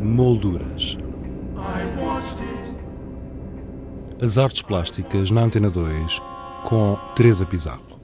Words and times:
Molduras. 0.00 0.96
As 4.22 4.38
artes 4.38 4.62
plásticas 4.62 5.30
na 5.30 5.42
Antena 5.42 5.68
2 5.68 6.22
com 6.64 6.96
Teresa 7.14 7.44
Pizarro. 7.44 8.00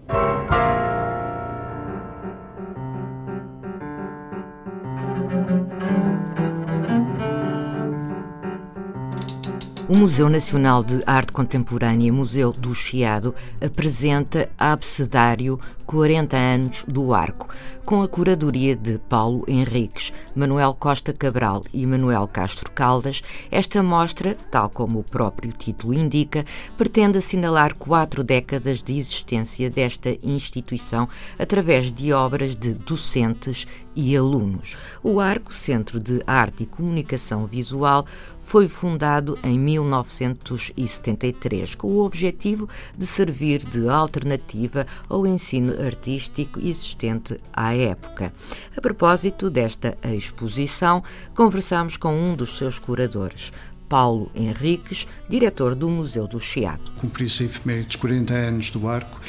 O 9.88 9.98
Museu 9.98 10.28
Nacional 10.28 10.82
de 10.82 11.02
Arte 11.06 11.32
Contemporânea, 11.32 12.12
Museu 12.12 12.50
do 12.50 12.74
Chiado, 12.74 13.34
apresenta 13.60 14.48
Abcedário 14.58 15.60
40 15.92 16.34
anos 16.34 16.84
do 16.88 17.12
Arco, 17.12 17.50
com 17.84 18.02
a 18.02 18.08
curadoria 18.08 18.74
de 18.74 18.96
Paulo 19.10 19.44
Henriques, 19.46 20.10
Manuel 20.34 20.72
Costa 20.72 21.12
Cabral 21.12 21.62
e 21.70 21.86
Manuel 21.86 22.26
Castro 22.26 22.72
Caldas. 22.72 23.22
Esta 23.50 23.82
mostra, 23.82 24.34
tal 24.50 24.70
como 24.70 25.00
o 25.00 25.04
próprio 25.04 25.52
título 25.52 25.92
indica, 25.92 26.46
pretende 26.78 27.18
assinalar 27.18 27.74
quatro 27.74 28.24
décadas 28.24 28.82
de 28.82 28.96
existência 28.96 29.68
desta 29.68 30.16
instituição 30.22 31.06
através 31.38 31.92
de 31.92 32.10
obras 32.10 32.56
de 32.56 32.72
docentes 32.72 33.66
e 33.94 34.16
alunos. 34.16 34.78
O 35.02 35.20
Arco, 35.20 35.52
Centro 35.52 36.00
de 36.00 36.22
Arte 36.26 36.62
e 36.62 36.66
Comunicação 36.66 37.44
Visual, 37.46 38.06
foi 38.38 38.66
fundado 38.66 39.38
em 39.42 39.58
1973 39.58 41.74
com 41.74 41.88
o 41.88 42.02
objetivo 42.02 42.66
de 42.96 43.06
servir 43.06 43.66
de 43.66 43.86
alternativa 43.88 44.86
ao 45.08 45.26
ensino 45.26 45.81
artístico 45.84 46.60
existente 46.60 47.38
à 47.52 47.74
época. 47.74 48.32
A 48.76 48.80
propósito 48.80 49.50
desta 49.50 49.96
exposição, 50.04 51.02
conversamos 51.34 51.96
com 51.96 52.14
um 52.14 52.34
dos 52.34 52.56
seus 52.56 52.78
curadores, 52.78 53.52
Paulo 53.88 54.30
Henriques, 54.34 55.06
diretor 55.28 55.74
do 55.74 55.90
Museu 55.90 56.26
do 56.26 56.40
Chiado. 56.40 56.90
Cumpriu-se 56.96 57.42
a 57.42 57.46
efeméride 57.46 57.88
dos 57.88 57.96
40 57.96 58.32
anos 58.32 58.70
do 58.70 58.88
Arco 58.88 59.20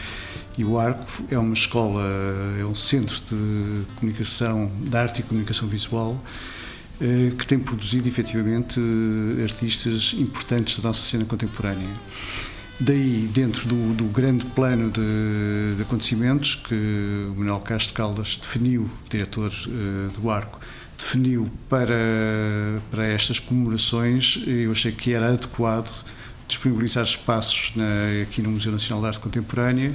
e 0.57 0.63
o 0.63 0.79
Arco 0.79 1.05
é 1.29 1.37
uma 1.37 1.53
escola, 1.53 2.01
é 2.59 2.63
um 2.63 2.75
centro 2.75 3.15
de 3.15 3.85
comunicação, 3.95 4.71
de 4.79 4.95
arte 4.95 5.19
e 5.19 5.23
comunicação 5.23 5.67
visual 5.67 6.17
eh, 7.01 7.31
que 7.37 7.45
tem 7.45 7.59
produzido 7.59 8.07
efetivamente 8.07 8.79
artistas 9.41 10.15
importantes 10.17 10.79
da 10.79 10.87
nossa 10.87 11.01
cena 11.01 11.25
contemporânea. 11.25 11.89
Daí, 12.85 13.29
dentro 13.33 13.65
do, 13.65 13.93
do 13.93 14.03
grande 14.09 14.45
plano 14.47 14.91
de, 14.91 15.75
de, 15.77 15.81
acontecimentos 15.81 16.55
que 16.55 17.29
o 17.31 17.35
Manuel 17.37 17.61
Castro 17.61 17.93
Caldas 17.93 18.35
definiu, 18.35 18.89
diretor 19.09 19.49
uh, 19.49 20.11
do 20.19 20.29
Arco, 20.29 20.59
definiu 20.97 21.49
para, 21.69 21.95
para 22.91 23.07
estas 23.07 23.39
comemorações, 23.39 24.43
eu 24.45 24.69
achei 24.69 24.91
que 24.91 25.13
era 25.13 25.29
adequado 25.29 25.89
disponibilizar 26.45 27.05
espaços 27.05 27.71
na, 27.73 28.21
aqui 28.23 28.41
no 28.41 28.51
Museu 28.51 28.73
Nacional 28.73 29.01
de 29.01 29.07
Arte 29.07 29.21
Contemporânea 29.21 29.93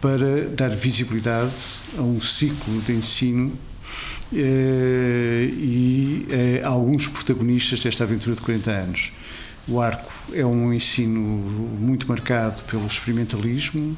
para 0.00 0.48
dar 0.56 0.70
visibilidade 0.70 1.52
a 1.96 2.02
um 2.02 2.20
ciclo 2.20 2.80
de 2.80 2.94
ensino 2.94 3.56
eh, 4.32 5.50
e 5.52 6.26
eh, 6.28 6.62
alguns 6.64 7.06
protagonistas 7.06 7.78
desta 7.78 8.02
aventura 8.02 8.34
de 8.34 8.42
40 8.42 8.70
anos. 8.72 9.12
O 9.66 9.80
arco 9.80 10.12
é 10.32 10.44
um 10.44 10.72
ensino 10.72 11.20
muito 11.20 12.06
marcado 12.06 12.62
pelo 12.64 12.86
experimentalismo, 12.86 13.96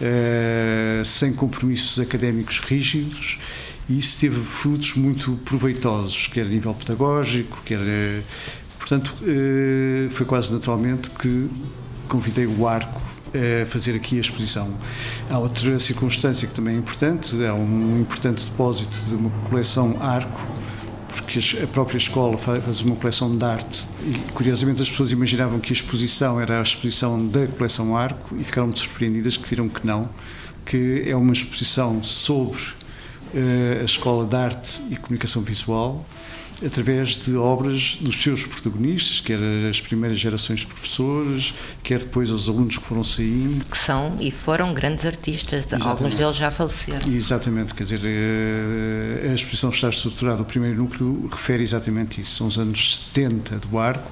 eh, 0.00 1.02
sem 1.04 1.32
compromissos 1.32 2.00
académicos 2.00 2.58
rígidos, 2.58 3.38
e 3.88 3.98
isso 3.98 4.18
teve 4.18 4.40
frutos 4.40 4.94
muito 4.94 5.36
proveitosos, 5.44 6.26
quer 6.26 6.46
a 6.46 6.48
nível 6.48 6.74
pedagógico, 6.74 7.62
quer. 7.64 7.78
Portanto, 8.78 9.14
foi 10.10 10.26
quase 10.26 10.52
naturalmente 10.52 11.08
que 11.10 11.48
convidei 12.08 12.46
o 12.46 12.66
arco 12.66 13.00
a 13.34 13.66
fazer 13.66 13.94
aqui 13.94 14.18
a 14.18 14.20
exposição. 14.20 14.72
Há 15.30 15.38
outra 15.38 15.78
circunstância 15.78 16.46
que 16.46 16.54
também 16.54 16.76
é 16.76 16.78
importante, 16.78 17.42
é 17.42 17.52
um 17.52 18.00
importante 18.00 18.44
depósito 18.44 18.96
de 19.08 19.14
uma 19.14 19.30
coleção 19.48 19.96
arco, 20.00 20.40
porque 21.14 21.38
a 21.62 21.66
própria 21.66 21.96
escola 21.96 22.36
faz 22.36 22.82
uma 22.82 22.96
coleção 22.96 23.36
de 23.36 23.44
arte 23.44 23.88
e, 24.04 24.32
curiosamente, 24.32 24.82
as 24.82 24.90
pessoas 24.90 25.12
imaginavam 25.12 25.58
que 25.60 25.72
a 25.72 25.72
exposição 25.72 26.40
era 26.40 26.58
a 26.58 26.62
exposição 26.62 27.26
da 27.26 27.46
coleção 27.46 27.96
arco 27.96 28.36
e 28.36 28.44
ficaram 28.44 28.66
muito 28.66 28.80
surpreendidas 28.80 29.36
que 29.36 29.48
viram 29.48 29.68
que 29.68 29.86
não, 29.86 30.08
que 30.64 31.04
é 31.06 31.14
uma 31.14 31.32
exposição 31.32 32.02
sobre 32.02 32.58
uh, 32.58 33.80
a 33.80 33.84
Escola 33.84 34.26
de 34.26 34.36
Arte 34.36 34.82
e 34.90 34.96
Comunicação 34.96 35.42
Visual, 35.42 36.04
através 36.64 37.18
de 37.18 37.36
obras 37.36 37.98
dos 38.00 38.14
seus 38.14 38.46
protagonistas, 38.46 39.20
quer 39.20 39.38
as 39.68 39.80
primeiras 39.80 40.18
gerações 40.18 40.60
de 40.60 40.66
professores, 40.66 41.54
quer 41.82 42.00
depois 42.00 42.30
os 42.30 42.48
alunos 42.48 42.78
que 42.78 42.84
foram 42.84 43.02
saindo. 43.04 43.64
Que 43.64 43.78
são 43.78 44.16
e 44.20 44.30
foram 44.30 44.72
grandes 44.74 45.04
artistas, 45.04 45.66
Exatamente. 45.66 45.88
alguns 45.88 46.14
deles 46.14 46.36
já 46.36 46.50
faleceram. 46.50 47.10
Exatamente, 47.10 47.74
quer 47.74 47.84
dizer, 47.84 48.00
eh, 48.04 49.30
a 49.30 49.34
exposição 49.34 49.70
está 49.70 49.88
estruturada, 49.88 50.42
o 50.42 50.44
primeiro 50.44 50.76
núcleo 50.76 51.28
refere 51.30 51.62
exatamente 51.62 52.20
isso, 52.20 52.36
são 52.36 52.46
os 52.46 52.58
anos 52.58 52.98
70 52.98 53.58
do 53.58 53.78
Arco, 53.78 54.10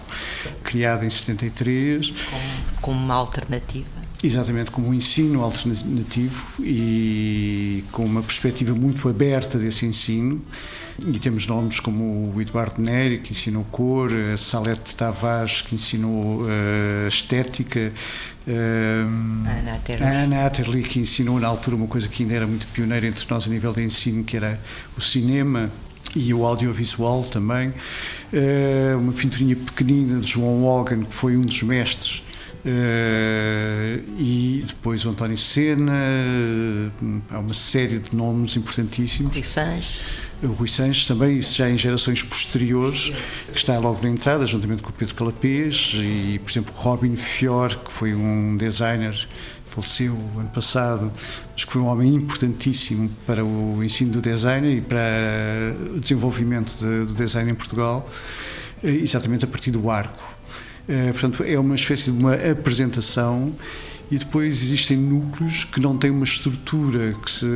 criado 0.62 1.04
em 1.04 1.10
73. 1.10 2.08
Como, 2.08 2.42
como 2.80 3.04
uma 3.04 3.14
alternativa 3.14 4.01
Exatamente, 4.24 4.70
como 4.70 4.88
um 4.88 4.94
ensino 4.94 5.42
alternativo 5.42 6.62
e 6.62 7.82
com 7.90 8.04
uma 8.04 8.22
perspectiva 8.22 8.72
muito 8.72 9.08
aberta 9.08 9.58
desse 9.58 9.84
ensino. 9.84 10.40
E 11.04 11.18
temos 11.18 11.44
nomes 11.48 11.80
como 11.80 12.32
o 12.32 12.40
Eduardo 12.40 12.80
Neri, 12.80 13.18
que 13.18 13.32
ensinou 13.32 13.64
cor, 13.64 14.12
a 14.32 14.36
Salete 14.36 14.94
Tavares, 14.94 15.62
que 15.62 15.74
ensinou 15.74 16.42
uh, 16.42 17.08
estética, 17.08 17.92
Ana 18.46 19.74
Atterley. 19.74 20.08
a 20.08 20.10
Ana 20.22 20.46
Atterley, 20.46 20.82
que 20.84 21.00
ensinou 21.00 21.40
na 21.40 21.48
altura 21.48 21.74
uma 21.74 21.88
coisa 21.88 22.08
que 22.08 22.22
ainda 22.22 22.34
era 22.34 22.46
muito 22.46 22.68
pioneira 22.68 23.04
entre 23.08 23.26
nós 23.28 23.48
a 23.48 23.50
nível 23.50 23.72
de 23.72 23.82
ensino, 23.82 24.22
que 24.22 24.36
era 24.36 24.60
o 24.96 25.00
cinema 25.00 25.68
e 26.14 26.32
o 26.32 26.46
audiovisual 26.46 27.22
também. 27.22 27.70
Uh, 28.32 28.98
uma 29.00 29.12
pinturinha 29.12 29.56
pequenina 29.56 30.20
de 30.20 30.28
João 30.28 30.64
Hogan, 30.64 31.02
que 31.02 31.14
foi 31.14 31.36
um 31.36 31.42
dos 31.42 31.60
mestres 31.64 32.22
e 32.64 34.62
depois 34.66 35.04
o 35.04 35.10
António 35.10 35.36
Sena, 35.36 35.92
há 37.30 37.38
uma 37.38 37.54
série 37.54 37.98
de 37.98 38.14
nomes 38.14 38.56
importantíssimos. 38.56 39.32
Rui 39.32 39.42
Sanches. 39.42 40.00
O 40.42 40.48
Rui 40.48 40.68
Sanches 40.68 41.06
também, 41.06 41.38
isso 41.38 41.56
já 41.56 41.70
em 41.70 41.78
gerações 41.78 42.22
posteriores, 42.22 43.12
que 43.52 43.58
está 43.58 43.78
logo 43.78 44.02
na 44.02 44.10
entrada, 44.10 44.44
juntamente 44.46 44.82
com 44.82 44.90
o 44.90 44.92
Pedro 44.92 45.14
Calapês 45.14 45.92
e, 45.94 46.40
por 46.42 46.50
exemplo, 46.50 46.74
Robin 46.76 47.16
Fior, 47.16 47.76
que 47.76 47.92
foi 47.92 48.14
um 48.14 48.56
designer, 48.56 49.16
faleceu 49.64 50.14
ano 50.36 50.50
passado, 50.50 51.12
mas 51.52 51.64
que 51.64 51.72
foi 51.72 51.80
um 51.80 51.86
homem 51.86 52.14
importantíssimo 52.14 53.08
para 53.26 53.44
o 53.44 53.82
ensino 53.82 54.12
do 54.12 54.20
design 54.20 54.78
e 54.78 54.80
para 54.80 55.00
o 55.94 56.00
desenvolvimento 56.00 56.76
de, 56.78 57.06
do 57.06 57.14
design 57.14 57.50
em 57.50 57.54
Portugal, 57.54 58.08
eh, 58.82 58.90
exatamente 58.90 59.44
a 59.44 59.48
partir 59.48 59.70
do 59.70 59.90
arco 59.90 60.41
é, 60.92 61.12
portanto, 61.12 61.42
é 61.42 61.58
uma 61.58 61.74
espécie 61.74 62.10
de 62.10 62.18
uma 62.18 62.34
apresentação 62.34 63.52
e 64.10 64.18
depois 64.18 64.62
existem 64.62 64.94
núcleos 64.94 65.64
que 65.64 65.80
não 65.80 65.96
têm 65.96 66.10
uma 66.10 66.24
estrutura 66.24 67.14
que 67.14 67.30
se, 67.30 67.46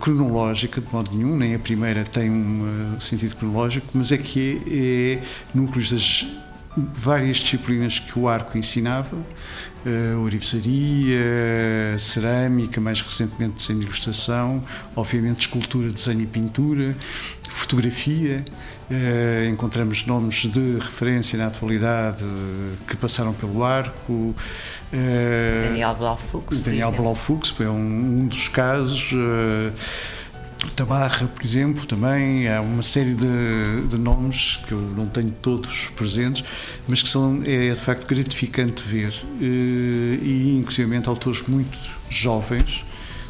cronológica 0.00 0.78
de 0.78 0.92
modo 0.92 1.10
nenhum, 1.16 1.34
nem 1.34 1.54
a 1.54 1.58
primeira 1.58 2.04
tem 2.04 2.30
um 2.30 2.94
uh, 2.96 3.00
sentido 3.00 3.34
cronológico, 3.36 3.86
mas 3.94 4.12
é 4.12 4.18
que 4.18 4.60
é, 4.66 5.22
é 5.22 5.26
núcleos 5.54 5.90
das 5.90 6.26
várias 6.76 7.36
disciplinas 7.38 7.98
que 7.98 8.18
o 8.18 8.28
arco 8.28 8.58
ensinava, 8.58 9.16
uh, 9.16 10.20
orivesaria, 10.22 11.96
cerâmica, 11.98 12.80
mais 12.80 13.00
recentemente 13.00 13.54
desenho 13.54 13.80
de 13.80 13.86
ilustração, 13.86 14.62
obviamente 14.96 15.42
escultura, 15.42 15.90
desenho 15.90 16.22
e 16.22 16.26
pintura, 16.26 16.96
fotografia. 17.48 18.44
Uh, 18.90 19.48
encontramos 19.48 20.04
nomes 20.04 20.46
de 20.46 20.78
referência 20.78 21.38
na 21.38 21.46
atualidade 21.46 22.24
que 22.86 22.96
passaram 22.96 23.32
pelo 23.32 23.64
arco. 23.64 24.12
Uh, 24.12 24.34
Daniel 25.62 25.94
Blaufux. 25.94 26.60
Daniel 26.60 26.92
Blaufux 26.92 27.54
é 27.60 27.68
um, 27.68 28.20
um 28.20 28.26
dos 28.26 28.48
casos. 28.48 29.12
Uh, 29.12 29.72
Tabarra, 30.74 31.28
por 31.28 31.44
exemplo, 31.44 31.86
também 31.86 32.48
há 32.48 32.60
uma 32.60 32.82
série 32.82 33.14
de, 33.14 33.86
de, 33.88 33.96
nomes 33.96 34.58
que 34.66 34.72
eu 34.72 34.80
não 34.80 35.06
tenho 35.06 35.30
todos 35.30 35.86
presentes, 35.96 36.44
mas 36.88 37.00
que 37.00 37.08
são 37.08 37.42
é 37.44 37.70
de 37.70 37.80
facto 37.80 38.06
gratificante 38.06 38.82
ver. 38.82 39.14
Eh, 39.40 40.18
e 40.20 40.56
inclusive 40.58 40.96
autores 41.06 41.42
muito 41.46 41.78
jovens, 42.08 42.84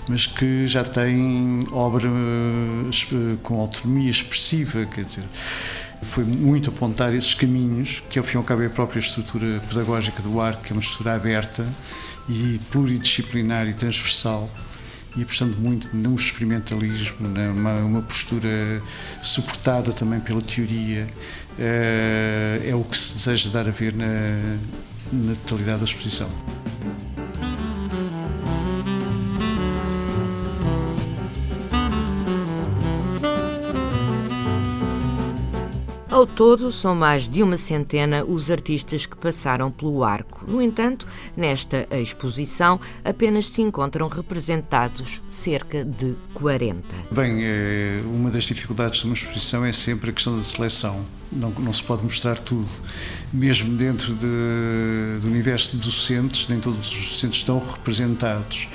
mas 0.08 0.26
que 0.26 0.66
já 0.66 0.84
têm 0.84 1.66
obra 1.70 2.08
eh, 2.08 3.36
com 3.42 3.60
autonomia 3.60 4.10
expressiva, 4.10 4.86
quer 4.86 5.04
dizer, 5.04 5.24
foi 6.02 6.24
muito 6.24 6.70
apontar 6.70 7.14
esses 7.14 7.34
caminhos 7.34 8.02
que 8.08 8.18
ao 8.18 8.24
fim 8.24 8.36
e 8.36 8.38
ao 8.38 8.44
cabo 8.44 8.62
é 8.62 8.66
a 8.66 8.70
própria 8.70 9.00
estrutura 9.00 9.60
pedagógica 9.68 10.22
do 10.22 10.40
ARC, 10.40 10.62
que 10.62 10.72
é 10.72 10.74
uma 10.74 10.80
estrutura 10.80 11.14
aberta 11.14 11.66
e 12.28 12.58
pluridisciplinar 12.70 13.68
e 13.68 13.74
transversal 13.74 14.48
e 15.16 15.22
apostando 15.22 15.56
muito 15.56 15.88
no 15.94 16.14
experimentalismo, 16.14 17.28
numa 17.28 17.74
uma 17.76 18.02
postura 18.02 18.82
suportada 19.22 19.92
também 19.92 20.20
pela 20.20 20.42
teoria, 20.42 21.08
é 21.58 22.74
o 22.74 22.82
que 22.84 22.96
se 22.96 23.14
deseja 23.14 23.50
dar 23.50 23.68
a 23.68 23.70
ver 23.70 23.94
na, 23.94 24.06
na 25.12 25.34
totalidade 25.34 25.78
da 25.78 25.84
exposição. 25.84 26.28
Ao 36.24 36.28
todo, 36.28 36.72
são 36.72 36.94
mais 36.94 37.28
de 37.28 37.42
uma 37.42 37.58
centena 37.58 38.24
os 38.24 38.50
artistas 38.50 39.04
que 39.04 39.14
passaram 39.14 39.70
pelo 39.70 40.02
arco. 40.02 40.50
No 40.50 40.62
entanto, 40.62 41.06
nesta 41.36 41.86
exposição 42.00 42.80
apenas 43.04 43.50
se 43.50 43.60
encontram 43.60 44.08
representados 44.08 45.20
cerca 45.28 45.84
de 45.84 46.14
40. 46.32 46.82
Bem, 47.10 47.40
é, 47.42 48.00
uma 48.06 48.30
das 48.30 48.44
dificuldades 48.44 49.00
de 49.00 49.04
uma 49.04 49.12
exposição 49.12 49.66
é 49.66 49.72
sempre 49.74 50.08
a 50.08 50.12
questão 50.14 50.34
da 50.34 50.42
seleção. 50.42 51.04
Não, 51.30 51.50
não 51.50 51.74
se 51.74 51.82
pode 51.82 52.02
mostrar 52.02 52.40
tudo. 52.40 52.70
Mesmo 53.30 53.76
dentro 53.76 54.14
de, 54.14 55.20
do 55.20 55.26
universo 55.26 55.76
de 55.76 55.84
docentes, 55.84 56.48
nem 56.48 56.58
todos 56.58 56.90
os 56.90 57.08
docentes 57.10 57.40
estão 57.40 57.58
representados. 57.58 58.66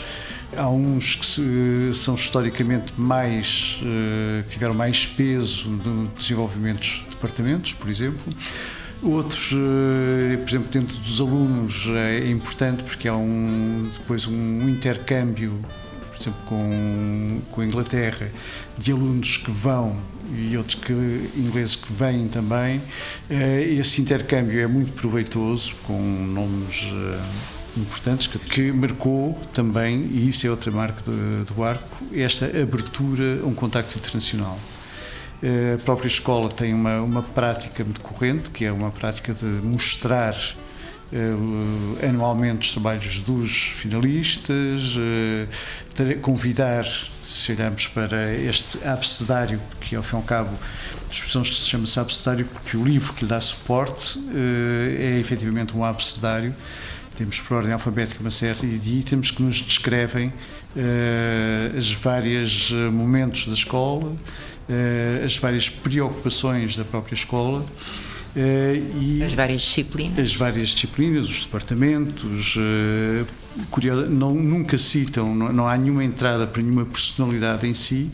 Há 0.57 0.69
uns 0.69 1.15
que 1.15 1.25
se, 1.25 1.91
são 1.93 2.15
historicamente 2.15 2.93
mais, 2.97 3.79
que 4.43 4.49
tiveram 4.49 4.73
mais 4.73 5.05
peso 5.05 5.69
no 5.69 6.07
desenvolvimento 6.07 6.79
dos 6.79 7.05
departamentos, 7.09 7.73
por 7.73 7.89
exemplo. 7.89 8.33
Outros, 9.01 9.53
uh, 9.53 10.37
por 10.39 10.49
exemplo, 10.49 10.69
dentro 10.71 10.97
dos 10.99 11.21
alunos 11.21 11.87
é 11.87 12.29
importante 12.29 12.83
porque 12.83 13.07
há 13.07 13.15
um, 13.15 13.89
depois 13.97 14.27
um 14.27 14.67
intercâmbio, 14.67 15.57
por 16.11 16.21
exemplo, 16.21 16.39
com, 16.45 17.39
com 17.49 17.61
a 17.61 17.65
Inglaterra, 17.65 18.29
de 18.77 18.91
alunos 18.91 19.37
que 19.37 19.51
vão 19.51 19.95
e 20.35 20.57
outros 20.57 20.75
que, 20.75 20.91
ingleses 21.37 21.77
que 21.77 21.93
vêm 21.93 22.27
também. 22.27 22.79
Uh, 23.29 23.79
esse 23.79 24.01
intercâmbio 24.01 24.59
é 24.59 24.67
muito 24.67 24.91
proveitoso, 24.91 25.75
com 25.83 25.97
nomes 25.97 26.89
importantes 27.77 28.27
que, 28.27 28.39
que, 28.39 28.71
marcou 28.71 29.39
também, 29.54 30.07
e 30.12 30.27
isso 30.27 30.45
é 30.45 30.50
outra 30.50 30.71
marca 30.71 31.01
do, 31.04 31.45
do 31.45 31.63
arco, 31.63 32.04
esta 32.13 32.45
abertura 32.45 33.42
a 33.44 33.45
um 33.45 33.54
contacto 33.54 33.98
internacional. 33.98 34.57
Eh, 35.42 35.75
a 35.75 35.83
própria 35.83 36.07
escola 36.07 36.50
tem 36.50 36.74
uma, 36.74 37.01
uma 37.01 37.24
prática 37.24 37.83
muito 37.83 38.01
corrente, 38.01 38.51
que 38.51 38.66
é 38.66 38.71
uma 38.71 38.92
prática 38.92 39.33
de 39.33 39.45
mostrar 39.45 40.36
uh, 41.13 42.06
anualmente 42.07 42.68
os 42.68 42.71
trabalhos 42.74 43.19
dos 43.19 43.71
finalistas, 43.75 44.95
uh, 44.95 46.19
convidar, 46.21 46.86
se 47.21 47.51
olharmos 47.51 47.88
para 47.88 48.33
este 48.33 48.86
abecedário, 48.86 49.62
que 49.81 49.95
ao 49.95 50.04
fim 50.04 50.16
e 50.16 50.18
ao 50.18 50.24
cabo 50.24 50.56
a 51.10 51.12
expressão 51.12 51.42
que 51.42 51.54
se 51.54 51.68
chama 51.68 51.86
abecedário 51.98 52.45
porque 52.45 52.77
o 52.77 52.83
livro 52.83 53.13
que 53.13 53.24
lhe 53.24 53.30
dá 53.30 53.42
suporte 53.42 54.19
uh, 54.19 54.31
é 54.33 55.19
efetivamente 55.19 55.75
um 55.75 55.83
abecedário 55.83 56.54
temos 57.19 57.42
por 57.42 57.57
ordem 57.57 57.74
alfabética 57.74 58.21
uma 58.21 58.31
série 58.31 58.77
de 58.77 59.00
itens 59.00 59.30
que 59.30 59.44
nos 59.44 59.57
descrevem 59.57 60.30
uh, 60.30 61.77
as 61.77 61.92
várias 61.92 62.69
eh, 62.71 62.89
momentos 62.89 63.45
da 63.45 63.54
escola, 63.54 64.12
uh, 64.12 65.25
as 65.25 65.36
várias 65.36 65.68
preocupações 65.68 66.77
da 66.77 66.86
própria 66.86 67.16
escola. 67.16 67.60
Uh, 68.33 69.01
e 69.01 69.21
as 69.21 69.33
várias 69.33 69.63
disciplinas. 69.63 70.18
As 70.18 70.33
várias 70.33 70.69
disciplinas, 70.69 71.27
os 71.27 71.45
departamentos. 71.45 72.56
Uh, 72.56 73.25
curioso, 73.69 74.06
não, 74.06 74.33
nunca 74.33 74.77
citam, 74.77 75.36
não, 75.36 75.51
não, 75.51 75.68
há 75.68 75.75
nenhuma 75.75 76.06
entrada 76.06 76.48
para 76.48 76.62
nenhuma 76.62 76.86
personalidade 76.86 77.68
em 77.68 77.74
si. 77.74 78.10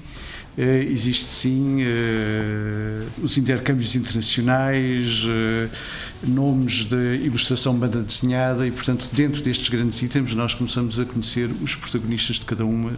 Uh, 0.57 0.61
existe 0.89 1.33
sim 1.33 1.79
os 3.21 3.37
intercâmbios 3.37 3.95
internacionais, 3.95 5.23
nomes 6.23 6.85
de 6.85 7.19
ilustração 7.23 7.75
banda 7.75 8.01
desenhada 8.01 8.65
e, 8.65 8.71
portanto, 8.71 9.07
dentro 9.11 9.41
destes 9.41 9.67
grandes 9.69 10.01
itens, 10.01 10.33
nós 10.33 10.53
começamos 10.53 10.99
a 10.99 11.05
conhecer 11.05 11.49
os 11.61 11.75
protagonistas 11.75 12.37
de 12.37 12.45
cada 12.45 12.65
uma. 12.65 12.93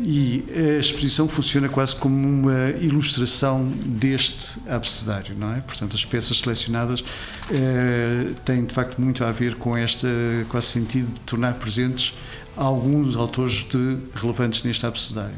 E 0.00 0.44
a 0.54 0.78
exposição 0.78 1.26
funciona 1.26 1.68
quase 1.68 1.96
como 1.96 2.16
uma 2.16 2.70
ilustração 2.80 3.66
deste 3.84 4.60
abecedário, 4.68 5.34
não 5.36 5.52
é? 5.52 5.60
Portanto, 5.60 5.96
as 5.96 6.04
peças 6.04 6.38
selecionadas 6.38 7.04
eh, 7.50 8.28
têm 8.44 8.64
de 8.64 8.72
facto 8.72 9.00
muito 9.00 9.24
a 9.24 9.32
ver 9.32 9.56
com 9.56 9.76
este 9.76 10.06
quase 10.48 10.68
sentido 10.68 11.12
de 11.12 11.20
tornar 11.20 11.54
presentes 11.54 12.14
alguns 12.56 13.16
autores 13.16 13.66
de, 13.68 13.98
relevantes 14.14 14.62
neste 14.62 14.86
abecedário, 14.86 15.34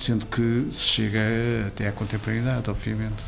sendo 0.00 0.26
que 0.26 0.66
se 0.70 0.86
chega 0.86 1.20
até 1.68 1.88
à 1.88 1.92
contemporaneidade, 1.92 2.68
obviamente. 2.70 3.22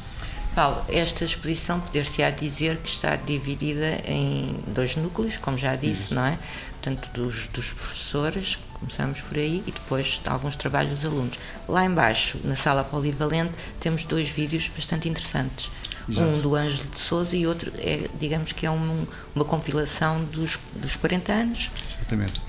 Paulo, 0.54 0.84
esta 0.88 1.24
exposição 1.24 1.78
poder-se-á 1.78 2.30
dizer 2.30 2.78
que 2.78 2.88
está 2.88 3.14
dividida 3.14 4.00
em 4.04 4.58
dois 4.66 4.96
núcleos, 4.96 5.36
como 5.36 5.56
já 5.56 5.76
disse, 5.76 6.02
Isso. 6.02 6.14
não 6.16 6.24
é? 6.24 6.38
Portanto, 6.72 7.10
dos, 7.12 7.46
dos, 7.46 7.70
professores, 7.70 8.58
começamos 8.74 9.20
por 9.20 9.36
aí, 9.36 9.62
e 9.66 9.70
depois 9.70 10.20
alguns 10.26 10.56
trabalhos 10.56 10.94
dos 11.00 11.04
alunos. 11.04 11.38
Lá 11.68 11.84
embaixo, 11.84 12.38
na 12.42 12.56
sala 12.56 12.82
polivalente, 12.82 13.52
temos 13.78 14.04
dois 14.04 14.28
vídeos 14.28 14.68
bastante 14.68 15.08
interessantes. 15.08 15.70
Exato. 16.08 16.31
Um 16.31 16.40
do 16.40 16.55
Ângelo 16.55 16.88
de 16.88 16.99
Souza 16.99 17.37
e 17.37 17.46
outro, 17.46 17.70
é, 17.76 18.08
digamos 18.19 18.52
que 18.52 18.64
é 18.64 18.70
um, 18.70 19.06
uma 19.34 19.44
compilação 19.44 20.25
dos, 20.25 20.58
dos 20.76 20.96
40 20.96 21.32
anos. 21.32 21.70
Exatamente. 21.96 22.40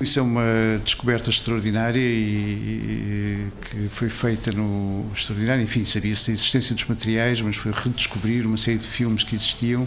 Isso 0.00 0.18
é 0.18 0.22
uma 0.22 0.42
descoberta 0.82 1.30
extraordinária 1.30 2.00
e, 2.00 2.02
e 2.02 3.48
que 3.60 3.88
foi 3.88 4.08
feita 4.08 4.50
no 4.50 5.06
extraordinário. 5.14 5.62
Enfim, 5.62 5.84
sabia-se 5.84 6.32
a 6.32 6.34
existência 6.34 6.74
dos 6.74 6.84
materiais, 6.86 7.40
mas 7.40 7.56
foi 7.56 7.72
redescobrir 7.72 8.46
uma 8.46 8.56
série 8.56 8.78
de 8.78 8.86
filmes 8.86 9.22
que 9.22 9.34
existiam, 9.34 9.86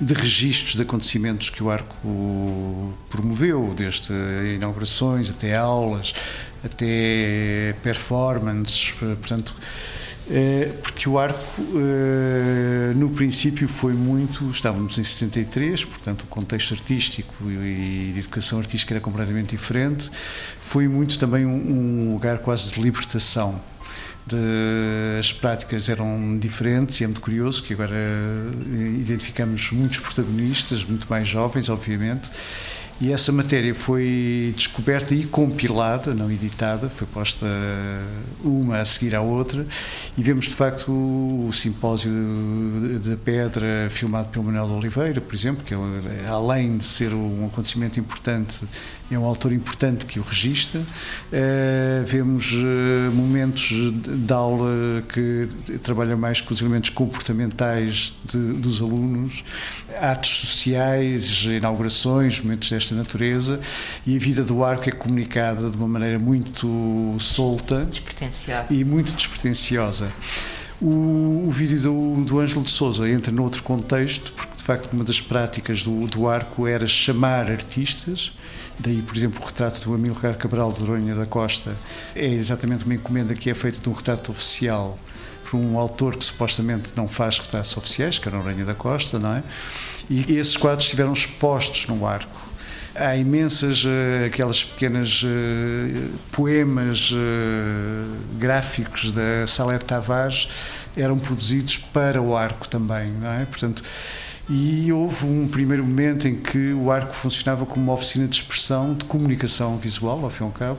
de 0.00 0.14
registros 0.14 0.74
de 0.74 0.82
acontecimentos 0.82 1.50
que 1.50 1.62
o 1.62 1.70
Arco 1.70 2.94
promoveu, 3.08 3.74
desde 3.76 4.12
inaugurações 4.54 5.28
até 5.28 5.56
aulas, 5.56 6.14
até 6.64 7.74
performances, 7.82 8.92
portanto 9.00 9.54
porque 10.82 11.08
o 11.08 11.18
arco, 11.18 11.40
eh, 11.74 12.92
no 12.94 13.10
princípio, 13.10 13.66
foi 13.66 13.92
muito. 13.92 14.48
Estávamos 14.48 14.96
em 14.96 15.02
73, 15.02 15.84
portanto, 15.84 16.22
o 16.22 16.26
contexto 16.26 16.72
artístico 16.74 17.34
e 17.50 18.12
de 18.12 18.18
educação 18.20 18.60
artística 18.60 18.94
era 18.94 19.00
completamente 19.00 19.50
diferente. 19.50 20.10
Foi 20.60 20.86
muito 20.86 21.18
também 21.18 21.44
um 21.44 22.12
lugar 22.12 22.38
quase 22.38 22.72
de 22.72 22.80
libertação. 22.80 23.60
De, 24.24 24.36
as 25.18 25.32
práticas 25.32 25.88
eram 25.88 26.38
diferentes 26.38 27.00
e 27.00 27.04
é 27.04 27.06
muito 27.08 27.20
curioso 27.20 27.62
que 27.64 27.72
agora 27.72 27.96
eh, 27.96 29.00
identificamos 29.00 29.72
muitos 29.72 29.98
protagonistas, 29.98 30.84
muito 30.84 31.08
mais 31.10 31.26
jovens, 31.26 31.68
obviamente, 31.68 32.30
e 33.00 33.10
essa 33.12 33.32
matéria 33.32 33.74
foi 33.74 34.52
descoberta 34.54 35.14
e 35.14 35.24
compilada, 35.24 36.14
não 36.14 36.30
editada, 36.30 36.90
foi 36.90 37.06
posta 37.06 37.46
uma 38.44 38.80
a 38.80 38.84
seguir 38.84 39.14
à 39.16 39.22
outra, 39.22 39.66
e 40.18 40.22
vemos 40.22 40.44
de 40.44 40.54
facto 40.54 40.92
o, 40.92 41.50
simpósio 41.50 42.10
da 43.02 43.16
pedra 43.16 43.88
filmado 43.88 44.28
pelo 44.28 44.44
Manuel 44.44 44.76
Oliveira, 44.76 45.20
por 45.20 45.34
exemplo, 45.34 45.64
que 45.64 45.72
é, 45.72 46.28
além 46.28 46.76
de 46.76 46.86
ser 46.86 47.14
um 47.14 47.46
acontecimento 47.46 47.98
importante 47.98 48.66
é 49.10 49.18
um 49.18 49.24
autor 49.24 49.52
importante 49.52 50.06
que 50.06 50.20
o 50.20 50.22
registra. 50.22 50.80
Uh, 50.80 52.04
vemos 52.04 52.52
uh, 52.52 53.12
momentos 53.12 53.92
de 53.92 54.32
aula 54.32 55.02
que 55.08 55.48
trabalham 55.82 56.16
mais 56.16 56.40
com 56.40 56.54
os 56.54 56.60
elementos 56.60 56.90
comportamentais 56.90 58.14
de, 58.24 58.38
dos 58.38 58.80
alunos, 58.80 59.44
atos 60.00 60.30
sociais, 60.30 61.44
inaugurações, 61.44 62.40
momentos 62.40 62.70
desta 62.70 62.94
natureza, 62.94 63.60
e 64.06 64.16
a 64.16 64.18
vida 64.18 64.44
do 64.44 64.64
arco 64.64 64.88
é 64.88 64.92
comunicada 64.92 65.68
de 65.68 65.76
uma 65.76 65.88
maneira 65.88 66.18
muito 66.18 67.16
solta 67.18 67.88
e 68.70 68.84
muito 68.84 69.12
despretensiosa. 69.12 70.12
O, 70.80 71.46
o 71.46 71.50
vídeo 71.50 71.78
do, 71.78 72.24
do 72.24 72.40
Ângelo 72.40 72.62
de 72.62 72.70
Souza 72.70 73.08
entra 73.08 73.30
noutro 73.30 73.62
contexto, 73.62 74.32
porque 74.32 74.59
facto 74.70 74.92
uma 74.92 75.04
das 75.04 75.20
práticas 75.20 75.82
do, 75.82 76.06
do 76.06 76.28
arco 76.28 76.66
era 76.66 76.86
chamar 76.86 77.50
artistas 77.50 78.32
Daí, 78.82 79.02
por 79.02 79.14
exemplo, 79.14 79.42
o 79.42 79.46
retrato 79.46 79.80
do 79.84 79.94
Amílcar 79.94 80.34
Cabral 80.38 80.72
de 80.72 80.82
Ronha 80.82 81.14
da 81.14 81.26
Costa 81.26 81.76
é 82.16 82.26
exatamente 82.26 82.86
uma 82.86 82.94
encomenda 82.94 83.34
que 83.34 83.50
é 83.50 83.54
feita 83.54 83.78
de 83.78 83.86
um 83.86 83.92
retrato 83.92 84.30
oficial 84.32 84.98
por 85.44 85.58
um 85.58 85.78
autor 85.78 86.16
que 86.16 86.24
supostamente 86.24 86.92
não 86.96 87.06
faz 87.06 87.38
retratos 87.38 87.76
oficiais, 87.76 88.18
que 88.18 88.26
era 88.26 88.38
Ronha 88.38 88.64
da 88.64 88.72
Costa, 88.72 89.18
não 89.18 89.36
é? 89.36 89.42
E 90.08 90.38
esses 90.38 90.56
quadros 90.56 90.84
estiveram 90.84 91.12
expostos 91.12 91.88
no 91.88 92.06
arco. 92.06 92.40
Há 92.94 93.16
imensas, 93.16 93.84
uh, 93.84 94.26
aquelas 94.26 94.64
pequenas 94.64 95.22
uh, 95.24 96.10
poemas 96.32 97.10
uh, 97.12 97.16
gráficos 98.38 99.12
da 99.12 99.46
Salete 99.46 99.84
Tavares 99.84 100.48
eram 100.96 101.18
produzidos 101.18 101.76
para 101.76 102.20
o 102.20 102.34
arco 102.34 102.66
também, 102.66 103.10
não 103.10 103.30
é? 103.30 103.44
Portanto, 103.44 103.82
e 104.48 104.92
houve 104.92 105.26
um 105.26 105.46
primeiro 105.46 105.84
momento 105.84 106.26
em 106.26 106.34
que 106.34 106.72
o 106.72 106.90
arco 106.90 107.14
funcionava 107.14 107.64
como 107.66 107.84
uma 107.84 107.92
oficina 107.92 108.26
de 108.26 108.36
expressão, 108.36 108.94
de 108.94 109.04
comunicação 109.04 109.76
visual, 109.76 110.24
ao 110.24 110.30
fim 110.30 110.44
e 110.44 110.46
ao 110.46 110.52
cabo, 110.52 110.78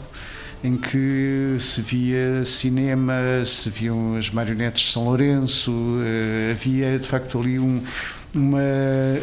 em 0.64 0.78
que 0.78 1.56
se 1.58 1.82
via 1.82 2.44
cinema, 2.46 3.14
se 3.46 3.70
viam 3.70 4.16
as 4.16 4.30
marionetes 4.30 4.84
de 4.84 4.92
São 4.92 5.06
Lourenço, 5.06 5.72
uh, 5.72 6.52
havia 6.52 7.00
de 7.00 7.08
facto 7.08 7.40
ali 7.40 7.58
um, 7.58 7.82
uma, 8.34 8.60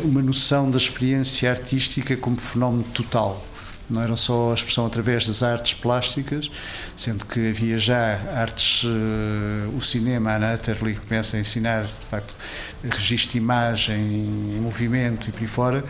uma 0.04 0.22
noção 0.22 0.70
da 0.70 0.76
experiência 0.76 1.50
artística 1.50 2.16
como 2.16 2.38
fenómeno 2.38 2.84
total 2.94 3.47
não 3.90 4.02
era 4.02 4.16
só 4.16 4.50
a 4.50 4.54
expressão 4.54 4.86
através 4.86 5.26
das 5.26 5.42
artes 5.42 5.74
plásticas, 5.74 6.50
sendo 6.96 7.24
que 7.24 7.50
havia 7.50 7.78
já 7.78 8.20
artes, 8.34 8.84
uh, 8.84 9.76
o 9.76 9.80
cinema, 9.80 10.34
a 10.34 10.38
Natterley 10.38 10.96
começa 10.96 11.36
a 11.36 11.40
ensinar, 11.40 11.84
de 11.84 12.06
facto, 12.06 12.34
registro 12.82 13.32
de 13.32 13.38
imagem 13.38 13.96
em 13.96 14.60
movimento 14.60 15.28
e 15.28 15.32
por 15.32 15.40
aí 15.40 15.46
fora, 15.46 15.84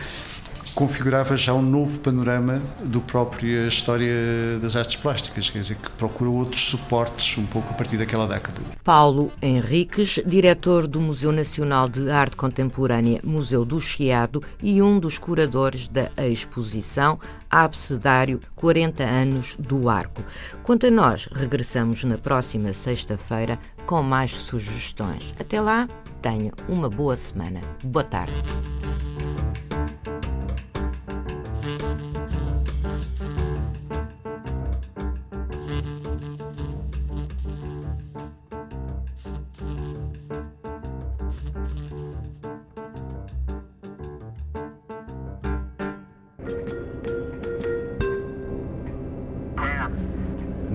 configurava 0.73 1.35
já 1.35 1.53
um 1.53 1.61
novo 1.61 1.99
panorama 1.99 2.61
do 2.83 3.01
própria 3.01 3.67
história 3.67 4.13
das 4.61 4.75
artes 4.75 4.95
plásticas, 4.97 5.49
quer 5.49 5.59
dizer, 5.59 5.75
que 5.75 5.89
procura 5.91 6.29
outros 6.29 6.61
suportes 6.61 7.37
um 7.37 7.45
pouco 7.45 7.69
a 7.71 7.73
partir 7.73 7.97
daquela 7.97 8.27
década. 8.27 8.59
Paulo 8.83 9.31
Henriques, 9.41 10.19
diretor 10.25 10.87
do 10.87 11.01
Museu 11.01 11.31
Nacional 11.31 11.87
de 11.87 12.09
Arte 12.09 12.35
Contemporânea 12.35 13.19
Museu 13.23 13.65
do 13.65 13.79
Chiado 13.79 14.41
e 14.61 14.81
um 14.81 14.99
dos 14.99 15.17
curadores 15.17 15.87
da 15.87 16.09
exposição 16.17 17.19
Abcedário 17.49 18.39
40 18.55 19.03
anos 19.03 19.55
do 19.57 19.89
Arco. 19.89 20.23
Quanto 20.61 20.87
a 20.87 20.91
nós, 20.91 21.27
regressamos 21.31 22.03
na 22.03 22.17
próxima 22.17 22.73
sexta-feira 22.73 23.59
com 23.85 24.03
mais 24.03 24.31
sugestões. 24.31 25.33
Até 25.39 25.59
lá, 25.59 25.87
tenha 26.21 26.51
uma 26.67 26.89
boa 26.89 27.15
semana. 27.15 27.61
Boa 27.83 28.03
tarde. 28.03 28.43